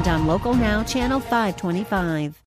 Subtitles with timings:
[0.00, 2.42] and on Local Now, Channel 525.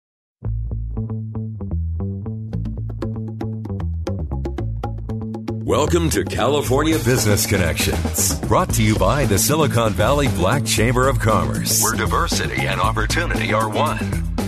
[5.66, 11.20] Welcome to California Business Connections, brought to you by the Silicon Valley Black Chamber of
[11.20, 13.98] Commerce, where diversity and opportunity are one.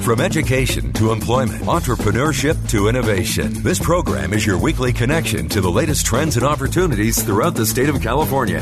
[0.01, 5.71] From education to employment, entrepreneurship to innovation, this program is your weekly connection to the
[5.71, 8.61] latest trends and opportunities throughout the state of California.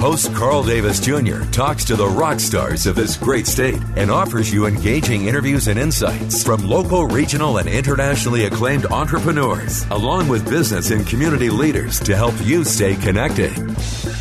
[0.00, 1.42] Host Carl Davis Jr.
[1.50, 5.78] talks to the rock stars of this great state and offers you engaging interviews and
[5.78, 12.16] insights from local, regional, and internationally acclaimed entrepreneurs, along with business and community leaders to
[12.16, 13.54] help you stay connected.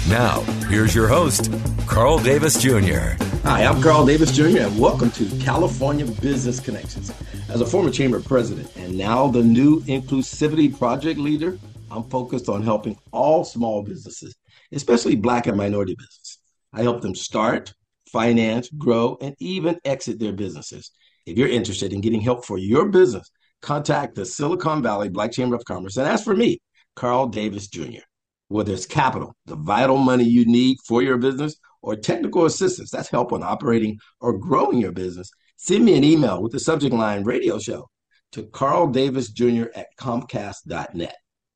[0.10, 1.50] Now, here's your host,
[1.88, 3.16] Carl Davis Jr.
[3.46, 7.10] Hi, I'm Carl Davis Jr., and welcome to California Business Connections.
[7.48, 11.58] As a former chamber president and now the new inclusivity project leader,
[11.90, 14.36] I'm focused on helping all small businesses
[14.72, 16.40] especially Black and minority business.
[16.74, 17.74] I help them start,
[18.12, 20.92] finance, grow, and even exit their businesses.
[21.26, 23.30] If you're interested in getting help for your business,
[23.62, 26.60] contact the Silicon Valley Black Chamber of Commerce and ask for me,
[26.96, 28.02] Carl Davis Jr.
[28.48, 33.10] Whether it's capital, the vital money you need for your business, or technical assistance, that's
[33.10, 37.24] help on operating or growing your business, send me an email with the subject line
[37.24, 37.90] radio show
[38.32, 39.66] to Carl Davis Jr.
[39.76, 41.16] at Comcast.net.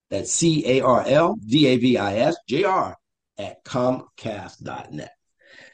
[0.09, 2.95] That's C A R L D A V I S J R
[3.37, 5.11] at comcast.net.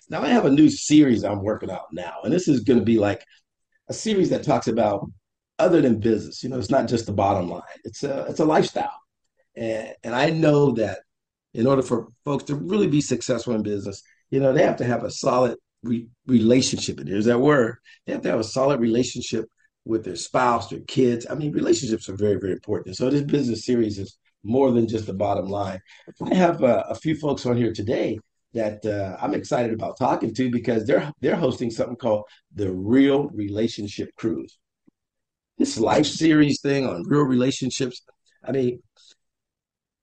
[0.10, 2.86] Now, I have a new series I'm working out now, and this is going to
[2.86, 3.24] be like
[3.90, 5.10] a series that talks about
[5.58, 6.44] other than business.
[6.44, 9.00] You know, it's not just the bottom line; it's a it's a lifestyle,
[9.56, 11.00] and and I know that
[11.54, 14.86] in order for folks to really be successful in business, you know, they have to
[14.86, 17.00] have a solid re- relationship.
[17.00, 17.78] And there's that word.
[18.06, 19.46] They have to have a solid relationship
[19.86, 21.26] with their spouse, their kids.
[21.30, 22.96] I mean, relationships are very, very important.
[22.96, 25.80] So this business series is more than just the bottom line.
[26.22, 28.20] I have uh, a few folks on here today
[28.54, 32.24] that uh, I'm excited about talking to because they're they're hosting something called
[32.54, 34.58] the Real Relationship Cruise.
[35.58, 38.02] This life series thing on real relationships.
[38.44, 38.82] I mean,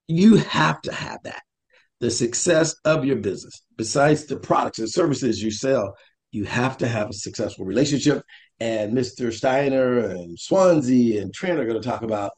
[0.07, 1.43] you have to have that.
[1.99, 5.95] The success of your business, besides the products and services you sell,
[6.31, 8.23] you have to have a successful relationship.
[8.61, 9.33] And Mr.
[9.33, 12.33] Steiner and Swansea and Trent are going to talk about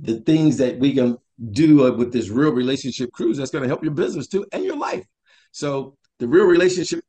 [0.00, 1.16] the things that we can
[1.50, 4.76] do with this real relationship cruise that's going to help your business too and your
[4.76, 5.06] life.
[5.52, 7.02] So the real relationship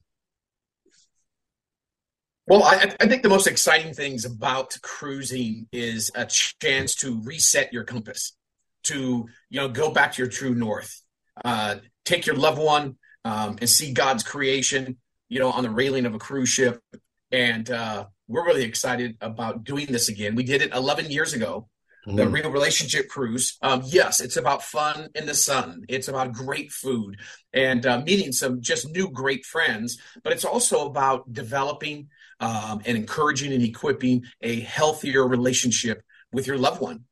[2.46, 7.72] Well, I, I, think the most exciting things about cruising is a chance to reset
[7.72, 8.36] your compass,
[8.84, 11.00] to you know go back to your true north,
[11.42, 14.98] uh, take your loved one um, and see God's creation,
[15.30, 16.82] you know, on the railing of a cruise ship,
[17.30, 20.34] and uh, we're really excited about doing this again.
[20.34, 21.68] We did it 11 years ago,
[22.06, 22.16] Mm-hmm.
[22.16, 23.56] The real relationship cruise.
[23.62, 25.84] Um, yes, it's about fun in the sun.
[25.88, 27.18] It's about great food
[27.52, 29.98] and uh, meeting some just new great friends.
[30.22, 32.08] But it's also about developing
[32.40, 37.04] um, and encouraging and equipping a healthier relationship with your loved one.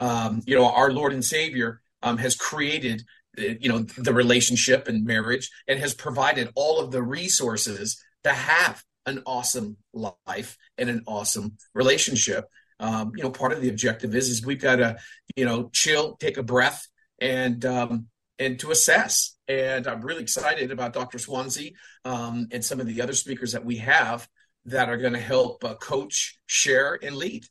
[0.00, 3.04] Um, you know, our Lord and Savior um, has created
[3.38, 8.32] uh, you know the relationship and marriage and has provided all of the resources to
[8.32, 12.44] have an awesome life and an awesome relationship
[12.80, 14.96] um, you know, part of the objective is is we've got to,
[15.34, 16.86] you know, chill, take a breath,
[17.20, 18.06] and um,
[18.38, 19.36] and to assess.
[19.48, 21.18] And I'm really excited about Dr.
[21.18, 21.70] Swansea
[22.04, 24.28] um, and some of the other speakers that we have
[24.66, 27.46] that are going to help uh, coach, share, and lead.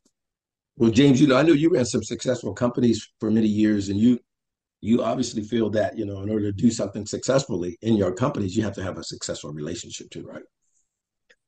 [0.77, 4.00] Well, James, you know, I know you ran some successful companies for many years, and
[4.00, 4.19] you
[4.81, 8.56] you obviously feel that you know in order to do something successfully in your companies,
[8.56, 10.44] you have to have a successful relationship too, right?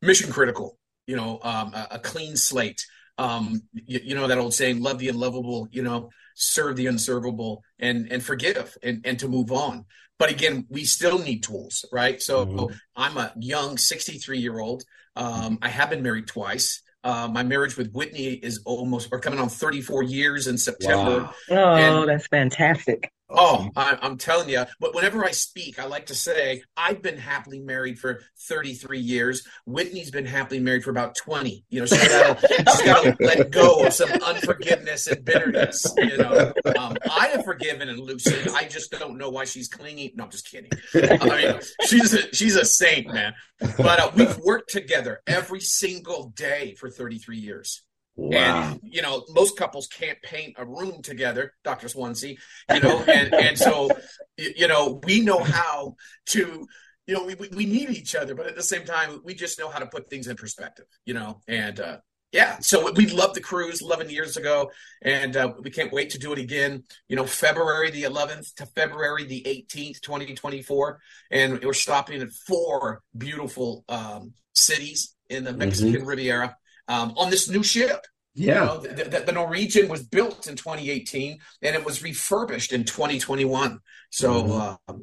[0.01, 0.77] Mission critical.
[1.05, 2.85] You know, um, a, a, clean slate.
[3.17, 7.63] Um, you, you, know that old saying, "Love the unlovable." You know, serve the unservable,
[7.79, 9.85] and and forgive, and and to move on.
[10.19, 12.21] But again, we still need tools, right?
[12.21, 12.75] So mm-hmm.
[12.95, 14.83] I'm a young 63 year old.
[15.15, 16.81] Um, I have been married twice.
[17.03, 21.23] Uh, my marriage with Whitney is almost or coming on 34 years in September.
[21.23, 21.33] Wow.
[21.51, 23.11] Oh, and, that's fantastic.
[23.29, 24.63] Oh, I, am telling you.
[24.79, 29.45] But whenever I speak, I like to say I've been happily married for 33 years.
[29.65, 31.65] Whitney's been happily married for about 20.
[31.69, 35.83] You know, she's got to let go of some unforgiveness and bitterness.
[35.97, 38.55] You know, um, I have forgiven and loosened.
[38.55, 40.11] I just don't know why she's clinging.
[40.15, 40.71] No, I'm just kidding.
[40.95, 43.33] I mean, she's a, she's a saint, man.
[43.59, 47.83] But uh, we've worked together every single day for 33 years.
[48.17, 48.71] Wow.
[48.71, 51.87] And you know, most couples can't paint a room together, Dr.
[51.87, 52.35] Swansea,
[52.73, 53.89] you know, and, and so
[54.37, 55.95] you know, we know how
[56.27, 56.67] to
[57.05, 59.69] you know, we, we need each other, but at the same time, we just know
[59.69, 61.97] how to put things in perspective, you know, and uh,
[62.33, 64.69] yeah, so we loved the cruise 11 years ago,
[65.01, 66.83] and uh, we can't wait to do it again.
[67.07, 70.99] You know, February the 11th to February the 18th, 2024,
[71.31, 76.05] and we're stopping at four beautiful um, cities in the Mexican mm-hmm.
[76.05, 76.57] Riviera
[76.87, 78.05] um, on this new ship.
[78.33, 78.45] Yeah.
[78.45, 82.83] You know, the, the, the, Norwegian was built in 2018 and it was refurbished in
[82.83, 83.79] 2021.
[84.11, 84.51] So mm-hmm.
[84.91, 84.95] uh,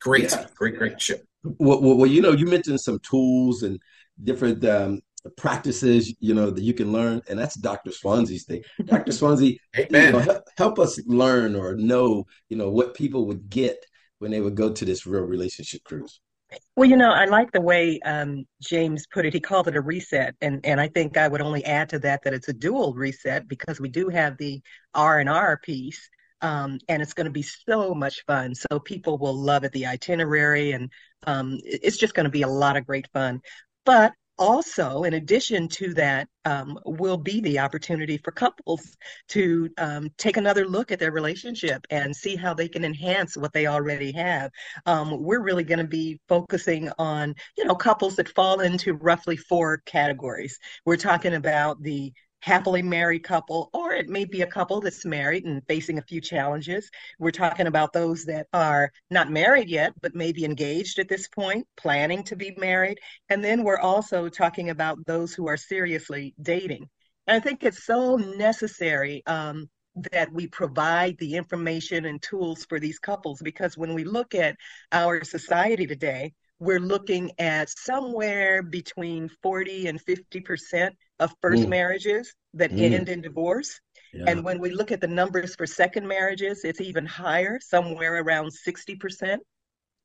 [0.00, 0.46] great, yeah.
[0.54, 1.26] great, great ship.
[1.42, 3.78] Well, well, well, you know, you mentioned some tools and
[4.22, 5.00] different um,
[5.36, 7.92] practices, you know, that you can learn, and that's Dr.
[7.92, 8.62] Swansea's thing.
[8.84, 9.12] Dr.
[9.12, 13.84] Swansea, you know, help, help us learn or know, you know, what people would get
[14.18, 16.20] when they would go to this real relationship cruise.
[16.76, 19.32] Well, you know, I like the way um, James put it.
[19.32, 22.22] He called it a reset, and and I think I would only add to that
[22.24, 24.60] that it's a dual reset because we do have the
[24.94, 26.08] R and R piece,
[26.40, 28.54] um, and it's going to be so much fun.
[28.54, 29.72] So people will love it.
[29.72, 30.90] The itinerary, and
[31.26, 33.40] um, it's just going to be a lot of great fun.
[33.84, 38.96] But also, in addition to that, um, will be the opportunity for couples
[39.28, 43.52] to um, take another look at their relationship and see how they can enhance what
[43.52, 44.50] they already have.
[44.86, 49.36] Um, we're really going to be focusing on, you know, couples that fall into roughly
[49.36, 50.58] four categories.
[50.86, 55.44] We're talking about the happily married couple, or it may be a couple that's married
[55.44, 56.90] and facing a few challenges.
[57.18, 61.66] We're talking about those that are not married yet, but maybe engaged at this point,
[61.76, 62.98] planning to be married.
[63.28, 66.88] And then we're also talking about those who are seriously dating.
[67.26, 69.68] And I think it's so necessary um,
[70.12, 74.56] that we provide the information and tools for these couples because when we look at
[74.92, 81.68] our society today, we're looking at somewhere between 40 and 50% of first mm.
[81.68, 82.92] marriages that mm.
[82.92, 83.80] end in divorce.
[84.12, 84.24] Yeah.
[84.28, 88.50] And when we look at the numbers for second marriages, it's even higher, somewhere around
[88.50, 89.38] 60%.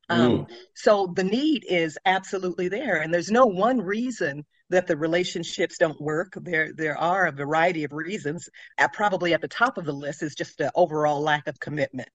[0.07, 0.47] Um, mm.
[0.75, 3.01] So the need is absolutely there.
[3.01, 6.33] And there's no one reason that the relationships don't work.
[6.41, 8.47] There, there are a variety of reasons.
[8.77, 12.09] At, probably at the top of the list is just the overall lack of commitment.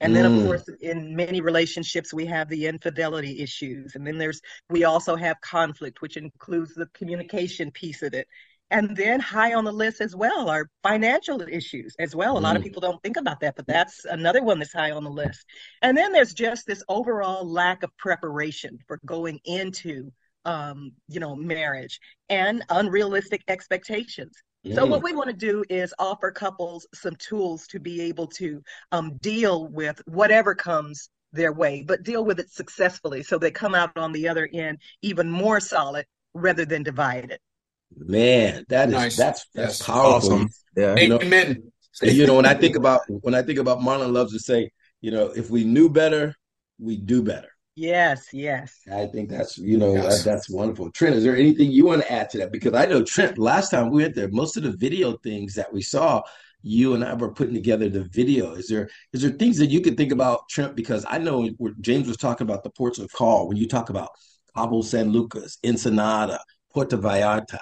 [0.00, 0.46] And then, of mm.
[0.46, 3.96] course, in many relationships, we have the infidelity issues.
[3.96, 4.40] And then there's,
[4.70, 8.28] we also have conflict, which includes the communication piece of it.
[8.70, 12.36] And then high on the list as well are financial issues as well.
[12.36, 12.66] A lot of mm.
[12.66, 15.44] people don't think about that, but that's another one that's high on the list.
[15.82, 20.12] And then there's just this overall lack of preparation for going into
[20.44, 24.34] um, you know, marriage and unrealistic expectations.
[24.74, 28.62] So what we want to do is offer couples some tools to be able to
[28.92, 33.74] um, deal with whatever comes their way, but deal with it successfully so they come
[33.74, 37.38] out on the other end even more solid rather than divided.
[37.96, 39.16] Man, that is nice.
[39.16, 39.86] that's that's yes.
[39.86, 40.32] powerful.
[40.32, 40.48] Awesome.
[40.76, 40.96] Yeah.
[40.96, 41.72] You know, Amen.
[42.02, 45.10] You know, when I think about when I think about Marlon loves to say, you
[45.10, 46.34] know, if we knew better,
[46.78, 47.48] we do better.
[47.78, 48.80] Yes, yes.
[48.92, 50.24] I think that's you know yes.
[50.24, 50.90] that, that's wonderful.
[50.90, 52.50] Trent, is there anything you want to add to that?
[52.50, 55.72] Because I know Trent, last time we went there, most of the video things that
[55.72, 56.20] we saw,
[56.62, 58.54] you and I were putting together the video.
[58.54, 60.74] Is there is there things that you can think about, Trent?
[60.74, 61.48] Because I know
[61.80, 64.10] James was talking about the ports of call when you talk about
[64.56, 66.40] Cabo San Lucas, Ensenada,
[66.78, 67.58] Puerto Vallarta,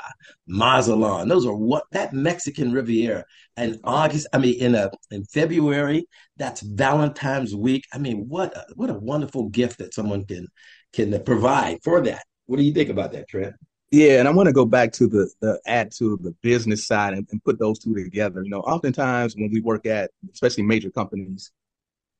[0.46, 1.26] Mazatlan.
[1.28, 3.25] Those are what that Mexican Riviera.
[3.56, 6.06] And August, I mean, in a in February,
[6.37, 7.85] that's Valentine's week.
[7.94, 10.49] I mean, what a, what a wonderful gift that someone can
[10.92, 12.25] can provide for that.
[12.44, 13.54] What do you think about that, Trent?
[13.90, 17.14] Yeah, and I want to go back to the the add to the business side
[17.14, 18.42] and, and put those two together.
[18.44, 21.52] You know, oftentimes when we work at especially major companies,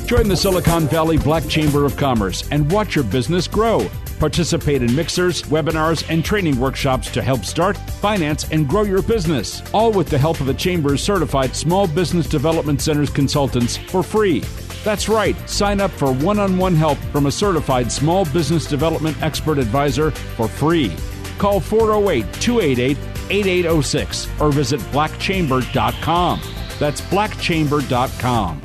[0.07, 3.88] Join the Silicon Valley Black Chamber of Commerce and watch your business grow.
[4.19, 9.62] Participate in mixers, webinars, and training workshops to help start, finance, and grow your business.
[9.73, 14.40] All with the help of the Chamber's certified Small Business Development Center's consultants for free.
[14.85, 19.21] That's right, sign up for one on one help from a certified small business development
[19.23, 20.95] expert advisor for free.
[21.38, 26.40] Call 408 288 8806 or visit blackchamber.com.
[26.78, 28.62] That's blackchamber.com.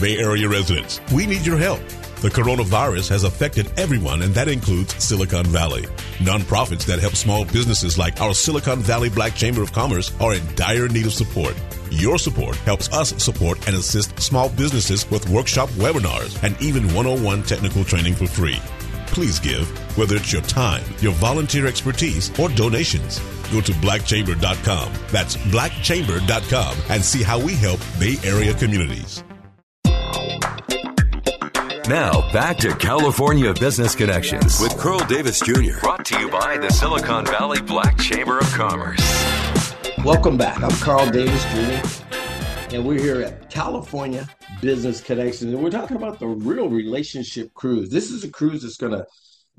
[0.00, 1.80] Bay Area residents, we need your help.
[2.22, 5.82] The coronavirus has affected everyone, and that includes Silicon Valley.
[6.18, 10.54] Nonprofits that help small businesses like our Silicon Valley Black Chamber of Commerce are in
[10.54, 11.56] dire need of support.
[11.90, 17.42] Your support helps us support and assist small businesses with workshop webinars and even 101
[17.42, 18.60] technical training for free.
[19.12, 23.20] Please give, whether it's your time, your volunteer expertise, or donations.
[23.52, 24.92] Go to blackchamber.com.
[25.10, 29.22] That's blackchamber.com and see how we help Bay Area communities.
[31.88, 35.80] Now, back to California Business Connections with Carl Davis Jr.
[35.80, 39.02] Brought to you by the Silicon Valley Black Chamber of Commerce.
[40.04, 40.62] Welcome back.
[40.62, 42.01] I'm Carl Davis Jr.
[42.72, 44.26] And we're here at California
[44.62, 45.52] Business Connections.
[45.52, 47.90] And we're talking about the real relationship cruise.
[47.90, 49.04] This is a cruise that's going to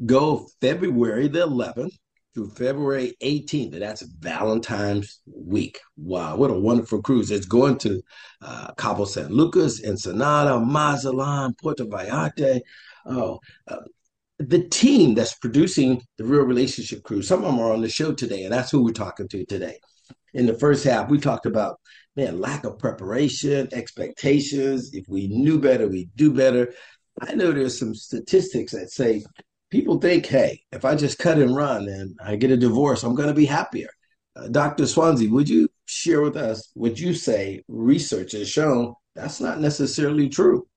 [0.08, 1.96] go February the 11th
[2.34, 3.74] through February 18th.
[3.74, 5.79] And that's Valentine's week.
[5.96, 7.29] Wow, what a wonderful cruise.
[7.29, 8.01] It's going to
[8.41, 12.62] uh, Cabo San Lucas, Ensenada, Mazatlan, Puerto Vallarta.
[13.05, 13.82] Oh, uh,
[14.39, 18.12] the team that's producing the real relationship cruise, some of them are on the show
[18.12, 19.77] today, and that's who we're talking to today
[20.34, 21.79] in the first half, we talked about
[22.15, 24.93] man, lack of preparation, expectations.
[24.93, 26.74] If we knew better, we'd do better.
[27.22, 29.24] I know there's some statistics that say
[29.72, 33.15] people think, hey, if I just cut and run and I get a divorce, I'm
[33.15, 33.89] going to be happier.
[34.36, 34.88] Uh, Dr.
[34.88, 40.27] Swansea, would you share with us what you say research has shown that's not necessarily
[40.29, 40.67] true?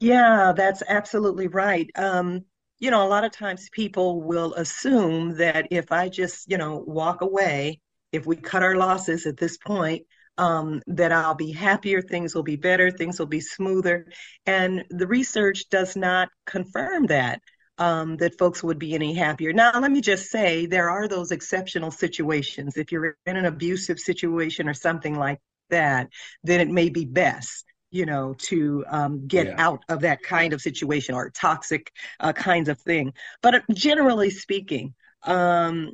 [0.00, 1.90] Yeah, that's absolutely right.
[1.96, 2.44] Um,
[2.78, 6.82] you know, a lot of times people will assume that if I just, you know,
[6.86, 7.80] walk away,
[8.12, 10.06] if we cut our losses at this point,
[10.38, 14.06] um, that I'll be happier, things will be better, things will be smoother.
[14.46, 17.40] And the research does not confirm that,
[17.78, 19.52] um, that folks would be any happier.
[19.52, 22.76] Now, let me just say there are those exceptional situations.
[22.76, 25.38] If you're in an abusive situation or something like
[25.70, 26.08] that,
[26.42, 27.64] then it may be best
[27.94, 29.54] you know, to um, get Yeah.
[29.58, 33.12] out of that kind of situation or toxic uh, kinds of thing.
[33.42, 35.92] But uh, generally speaking, um,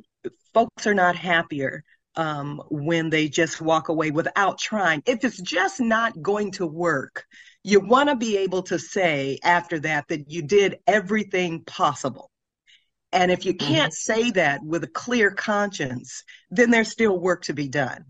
[0.53, 1.83] folks are not happier
[2.19, 5.01] um, when they just walk away without trying.
[5.05, 7.25] If it's just not going to work,
[7.63, 12.29] you want to be able to say after that that you did everything possible.
[13.13, 17.53] And if you can't say that with a clear conscience, then there's still work to
[17.53, 18.03] be done.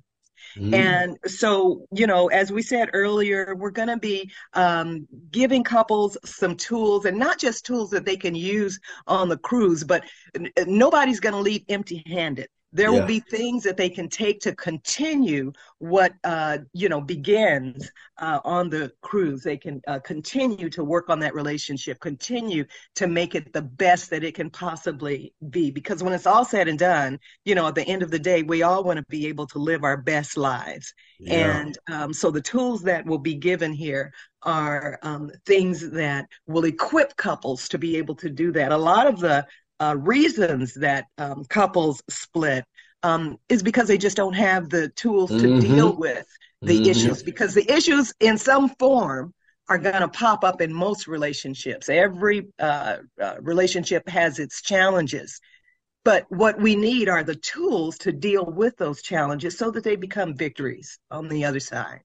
[0.57, 0.73] Mm.
[0.73, 6.17] And so, you know, as we said earlier, we're going to be um, giving couples
[6.25, 10.03] some tools and not just tools that they can use on the cruise, but
[10.35, 12.47] n- nobody's going to leave empty handed.
[12.71, 12.99] There yeah.
[12.99, 18.39] will be things that they can take to continue what uh, you know begins uh,
[18.43, 19.41] on the cruise.
[19.43, 24.09] They can uh, continue to work on that relationship, continue to make it the best
[24.11, 25.71] that it can possibly be.
[25.71, 28.43] Because when it's all said and done, you know, at the end of the day,
[28.43, 30.93] we all want to be able to live our best lives.
[31.19, 31.59] Yeah.
[31.59, 36.65] And um, so the tools that will be given here are um, things that will
[36.65, 38.71] equip couples to be able to do that.
[38.71, 39.45] A lot of the
[39.79, 42.65] uh, reasons that um, couples split
[43.03, 45.59] um, is because they just don't have the tools to mm-hmm.
[45.59, 46.27] deal with
[46.61, 46.89] the mm-hmm.
[46.89, 49.33] issues because the issues in some form
[49.69, 55.39] are going to pop up in most relationships every uh, uh, relationship has its challenges
[56.03, 59.95] but what we need are the tools to deal with those challenges so that they
[59.95, 62.01] become victories on the other side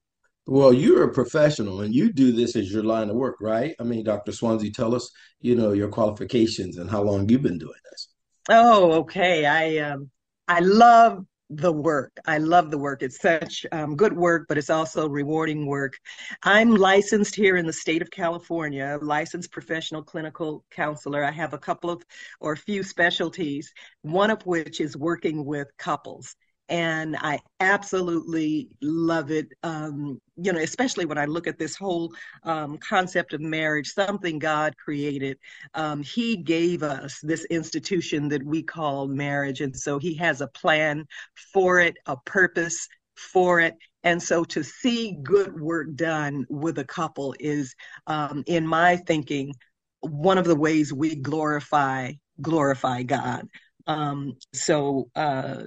[0.47, 3.75] well, you're a professional and you do this as your line of work, right?
[3.79, 4.31] I mean, Dr.
[4.31, 5.09] Swansea, tell us,
[5.39, 8.09] you know, your qualifications and how long you've been doing this.
[8.49, 9.45] Oh, okay.
[9.45, 10.11] I um,
[10.47, 12.11] I love the work.
[12.25, 13.01] I love the work.
[13.01, 15.97] It's such um, good work, but it's also rewarding work.
[16.43, 21.23] I'm licensed here in the state of California, licensed professional clinical counselor.
[21.23, 22.03] I have a couple of
[22.39, 23.73] or a few specialties,
[24.03, 26.35] one of which is working with couples
[26.69, 29.47] and I absolutely love it.
[29.63, 34.39] Um, you know, especially when I look at this whole um, concept of marriage, something
[34.39, 35.37] God created.
[35.73, 40.47] Um, he gave us this institution that we call marriage, and so He has a
[40.47, 41.05] plan
[41.53, 43.75] for it, a purpose for it.
[44.03, 47.73] And so to see good work done with a couple is,
[48.07, 49.53] um, in my thinking,
[50.01, 53.47] one of the ways we glorify glorify God.
[53.87, 55.63] Um, so uh,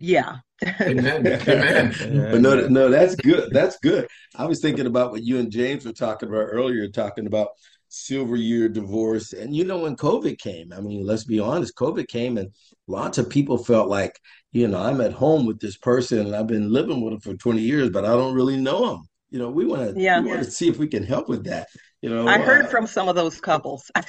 [0.00, 0.38] yeah.
[0.80, 1.26] Amen.
[1.48, 1.94] Amen.
[2.32, 3.50] but no, no, that's good.
[3.52, 4.08] That's good.
[4.34, 7.48] I was thinking about what you and James were talking about earlier, talking about
[7.88, 9.32] silver year divorce.
[9.32, 12.50] And you know, when COVID came, I mean, let's be honest, COVID came and
[12.86, 14.18] lots of people felt like,
[14.52, 17.36] you know, I'm at home with this person and I've been living with them for
[17.36, 19.02] 20 years, but I don't really know them.
[19.30, 20.20] You know, we want to yeah.
[20.20, 21.68] we want to see if we can help with that.
[22.02, 23.90] You know, I heard uh, from some of those couples.
[23.96, 24.06] I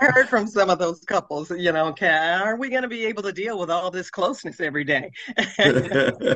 [0.00, 1.48] heard from some of those couples.
[1.50, 4.58] You know, okay, are we going to be able to deal with all this closeness
[4.58, 5.12] every day?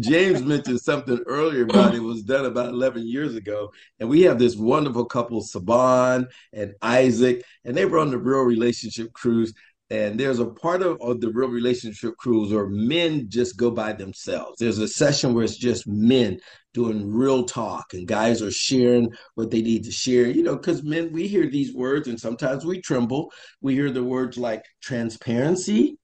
[0.00, 4.38] James mentioned something earlier about it was done about 11 years ago, and we have
[4.38, 9.54] this wonderful couple, Saban and Isaac, and they were on the Real Relationship Cruise
[9.90, 13.92] and there's a part of, of, the real relationship cruise where men just go by
[13.92, 14.56] themselves.
[14.58, 16.40] There's a session where it's just men
[16.74, 20.82] doing real talk and guys are sharing what they need to share you know because
[20.82, 23.32] men we hear these words and sometimes we tremble.
[23.60, 25.98] We hear the words like transparency.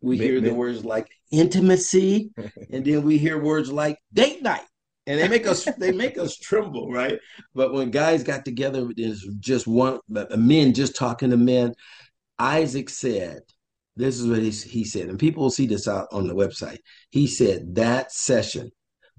[0.00, 2.30] We hear the words like intimacy.
[2.72, 4.64] And then we hear words like date night.
[5.06, 7.18] And they make us they make us tremble right?
[7.54, 11.74] But when guys got together there's just one men just talking to men
[12.38, 13.40] isaac said
[13.96, 16.78] this is what he, he said and people will see this out on the website.
[17.10, 18.70] He said that session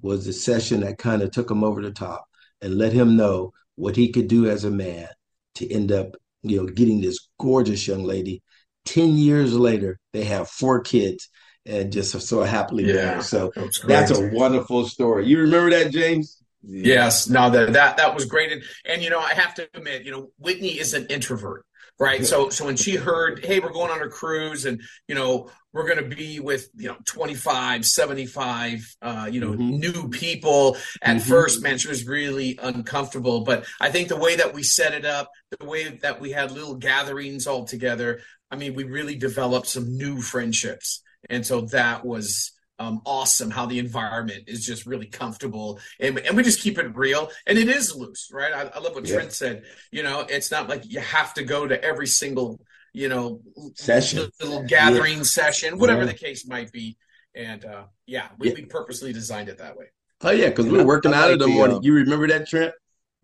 [0.01, 2.25] was the session that kind of took him over the top
[2.61, 5.07] and let him know what he could do as a man
[5.55, 8.41] to end up, you know, getting this gorgeous young lady.
[8.85, 11.29] 10 years later, they have four kids
[11.65, 13.23] and just so happily yeah, married.
[13.23, 15.27] So that's, that's a wonderful story.
[15.27, 16.41] You remember that, James?
[16.63, 17.29] Yes.
[17.29, 18.51] No, that that that was great.
[18.51, 21.65] And and you know, I have to admit, you know, Whitney is an introvert
[22.01, 22.25] right?
[22.25, 25.85] So so when she heard, hey, we're going on a cruise and you know we're
[25.85, 29.79] going to be with you know 25 75 uh, you know mm-hmm.
[29.79, 31.29] new people at mm-hmm.
[31.29, 35.05] first man she was really uncomfortable but i think the way that we set it
[35.05, 39.67] up the way that we had little gatherings all together i mean we really developed
[39.67, 42.51] some new friendships and so that was
[42.81, 45.79] um, awesome how the environment is just really comfortable.
[45.99, 47.29] And, and we just keep it real.
[47.45, 48.51] And it is loose right?
[48.51, 49.15] I, I love what yeah.
[49.15, 49.63] trent said.
[49.91, 52.59] You know it's not like you have to go to every single
[52.93, 53.41] you know
[53.75, 54.29] session.
[54.41, 55.23] little gathering yeah.
[55.23, 56.07] session whatever yeah.
[56.07, 56.97] the case might be.
[57.35, 59.85] And uh, yeah we, we, purposely designed it that way.
[60.21, 61.77] Oh yeah because we are working out like in the, the morning.
[61.77, 62.73] um, you remember that trent?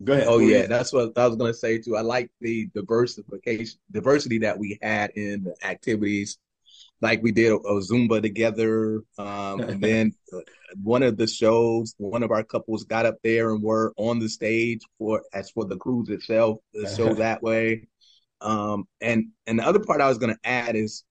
[0.04, 0.28] Go ahead.
[0.28, 1.96] Oh yeah, that's what I was going to say too.
[1.96, 6.38] I like the diversification, diversity that we had in the activities
[7.00, 9.02] like we did a, a Zumba together.
[9.18, 10.40] Um, and then uh,
[10.82, 14.28] one of the shows, one of our couples got up there and were on the
[14.28, 17.88] stage for as for the cruise itself, the show that way.
[18.40, 21.04] Um, and and the other part I was going to add is,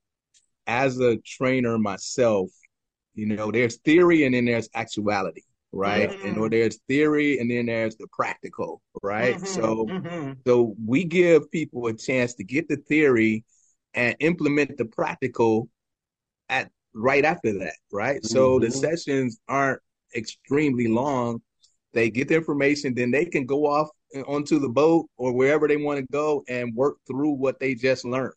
[0.66, 2.50] as a trainer myself,
[3.16, 6.10] you know, there's theory and then there's actuality, right?
[6.10, 6.42] Mm-hmm.
[6.42, 9.36] And there's theory and then there's the practical, right?
[9.36, 9.46] Mm-hmm.
[9.46, 10.34] So mm-hmm.
[10.46, 13.44] so we give people a chance to get the theory
[13.94, 15.70] and implement the practical
[16.50, 18.18] at right after that, right?
[18.18, 18.28] Mm-hmm.
[18.28, 18.80] So the mm-hmm.
[18.80, 19.82] sessions aren't
[20.16, 21.42] extremely long.
[21.94, 23.90] They get the information, then they can go off
[24.28, 28.06] onto the boat or wherever they want to go and work through what they just
[28.06, 28.34] learned.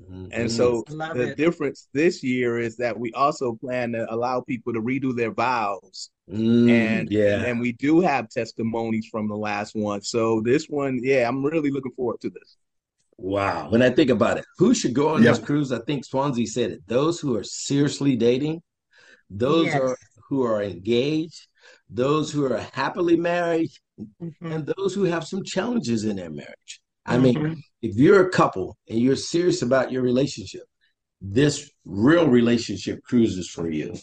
[0.00, 0.28] Mm-hmm.
[0.32, 1.36] And so the it.
[1.36, 6.10] difference this year is that we also plan to allow people to redo their vows.
[6.30, 10.00] Mm, and yeah, and we do have testimonies from the last one.
[10.00, 12.56] So this one, yeah, I'm really looking forward to this.
[13.22, 13.68] Wow.
[13.68, 15.72] When I think about it, who should go on this cruise?
[15.72, 16.80] I think Swansea said it.
[16.86, 18.62] Those who are seriously dating,
[19.28, 19.78] those yes.
[19.78, 19.96] are
[20.30, 21.46] who are engaged,
[21.90, 24.52] those who are happily married, mm-hmm.
[24.52, 26.80] and those who have some challenges in their marriage.
[27.04, 27.52] I mean, mm-hmm.
[27.82, 30.62] if you're a couple and you're serious about your relationship,
[31.20, 33.96] this real relationship cruise is for you.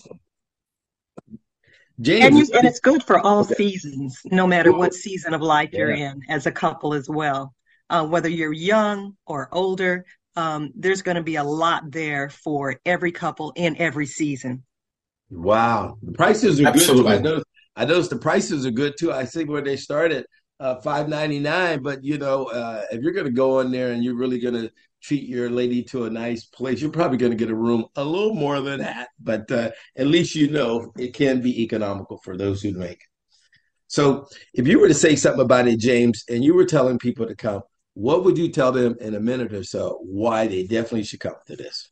[1.99, 3.55] James, and, you, and it's good for all okay.
[3.55, 5.79] seasons, no matter what season of life yeah.
[5.79, 7.55] you're in as a couple as well.
[7.89, 12.79] Uh, whether you're young or older, um, there's going to be a lot there for
[12.85, 14.63] every couple in every season.
[15.29, 17.17] Wow, the prices are Absolutely.
[17.17, 17.19] good.
[17.19, 17.43] I know.
[17.75, 19.11] I noticed the prices are good too.
[19.11, 20.25] I see where they started
[20.59, 23.91] uh, five ninety nine, but you know, uh, if you're going to go in there
[23.91, 24.71] and you're really going to
[25.01, 28.03] treat your lady to a nice place, you're probably going to get a room a
[28.03, 29.09] little more than that.
[29.19, 33.09] But uh, at least you know it can be economical for those who make it.
[33.87, 37.25] So, if you were to say something about it, James, and you were telling people
[37.25, 37.61] to come,
[37.97, 41.33] what would you tell them in a minute or so why they definitely should come
[41.47, 41.89] to this?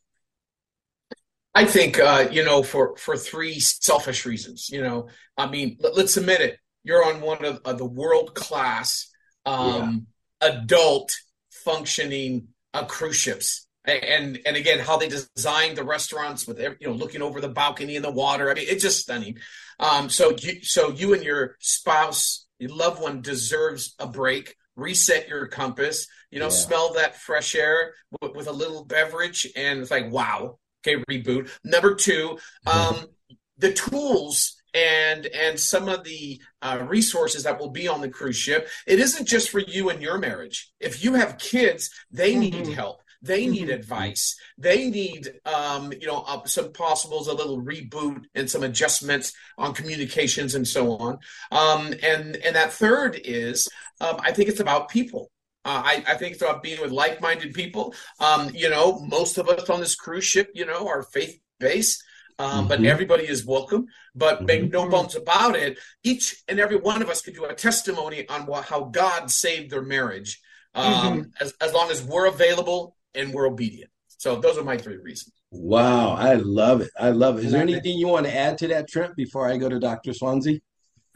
[1.56, 4.70] I think uh, you know for for three selfish reasons.
[4.70, 6.60] You know, I mean, let, us admit it.
[6.84, 9.10] You're on one of, of the world class
[9.48, 10.06] um,
[10.44, 10.50] yeah.
[10.50, 11.12] adult
[11.50, 16.94] functioning uh, cruise ships, and and again how they designed the restaurants with you know
[16.94, 18.52] looking over the balcony and the water.
[18.52, 19.40] I mean, it's just stunning.
[19.80, 25.28] Um, so you so you and your spouse, your loved one deserves a break reset
[25.28, 26.50] your compass, you know, yeah.
[26.50, 31.50] smell that fresh air with, with, a little beverage, and it's like, wow, okay, reboot.
[31.64, 33.06] Number two, um,
[33.58, 38.36] the tools and and some of the uh, resources that will be on the cruise
[38.36, 38.68] ship.
[38.86, 40.72] It isn't just for you and your marriage.
[40.80, 42.40] If you have kids, they mm-hmm.
[42.42, 43.02] need help.
[43.26, 43.80] They need mm-hmm.
[43.80, 44.38] advice.
[44.58, 49.74] They need, um, you know, uh, some possibles, a little reboot and some adjustments on
[49.74, 51.18] communications and so on.
[51.52, 53.68] Um, and and that third is,
[54.00, 55.32] um, I think it's about people.
[55.64, 57.96] Uh, I, I, think it's about being with like-minded people.
[58.20, 62.04] Um, you know, most of us on this cruise ship, you know, are faith-based.
[62.38, 62.68] Um, mm-hmm.
[62.68, 63.88] But everybody is welcome.
[64.14, 64.46] But mm-hmm.
[64.46, 65.80] make no bones about it.
[66.04, 69.72] Each and every one of us could do a testimony on what, how God saved
[69.72, 70.40] their marriage.
[70.76, 71.30] Um, mm-hmm.
[71.42, 73.90] as, as long as we're available and we're obedient.
[74.18, 75.34] So those are my three reasons.
[75.52, 76.90] Wow, I love it.
[77.00, 77.46] I love it.
[77.46, 80.14] Is there anything you want to add to that, Trent, before I go to Dr.
[80.14, 80.60] Swansea?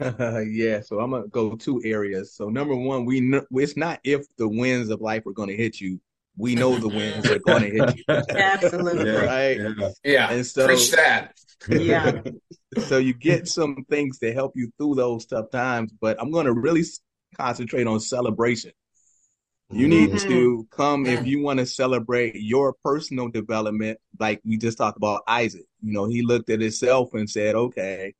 [0.00, 2.34] yeah, so I'm gonna go two areas.
[2.34, 5.80] So number one, we know it's not if the winds of life are gonna hit
[5.80, 6.00] you.
[6.38, 8.04] We know the winds are gonna hit you.
[8.30, 9.10] Absolutely.
[9.10, 9.60] Right.
[9.60, 9.90] Yeah.
[10.02, 10.30] yeah.
[10.30, 11.34] And so preach that.
[11.68, 12.22] Yeah.
[12.86, 16.52] so you get some things to help you through those tough times, but I'm gonna
[16.52, 16.84] really
[17.36, 18.72] concentrate on celebration.
[19.72, 20.28] You need mm-hmm.
[20.28, 25.22] to come if you want to celebrate your personal development, like we just talked about
[25.28, 25.64] Isaac.
[25.80, 28.14] You know, he looked at himself and said, okay,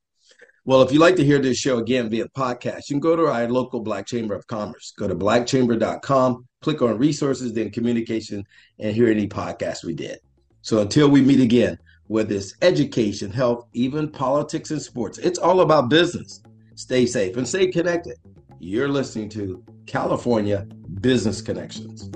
[0.68, 3.24] Well, if you'd like to hear this show again via podcast, you can go to
[3.24, 4.92] our local Black Chamber of Commerce.
[4.98, 8.44] Go to blackchamber.com, click on resources, then communication,
[8.78, 10.18] and hear any podcast we did.
[10.60, 11.78] So until we meet again,
[12.08, 16.42] whether it's education, health, even politics and sports, it's all about business.
[16.74, 18.18] Stay safe and stay connected.
[18.58, 20.66] You're listening to California
[21.00, 22.10] Business Connections.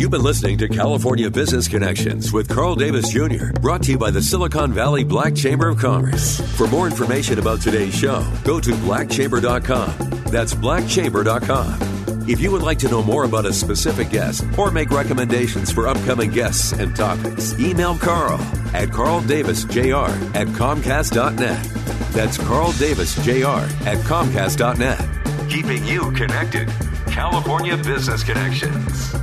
[0.00, 4.10] You've been listening to California Business Connections with Carl Davis Jr., brought to you by
[4.10, 6.40] the Silicon Valley Black Chamber of Commerce.
[6.56, 10.22] For more information about today's show, go to blackchamber.com.
[10.30, 12.26] That's blackchamber.com.
[12.26, 15.86] If you would like to know more about a specific guest or make recommendations for
[15.86, 18.40] upcoming guests and topics, email Carl
[18.72, 21.64] at carldavisjr at comcast.net.
[22.14, 25.50] That's carldavisjr at comcast.net.
[25.50, 26.70] Keeping you connected.
[27.08, 29.14] California Business Connections.